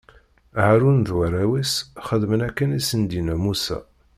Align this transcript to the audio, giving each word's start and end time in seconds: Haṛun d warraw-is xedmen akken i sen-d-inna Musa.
Haṛun 0.63 0.97
d 1.05 1.09
warraw-is 1.15 1.73
xedmen 2.07 2.41
akken 2.47 2.69
i 2.79 2.81
sen-d-inna 2.87 3.35
Musa. 3.43 3.79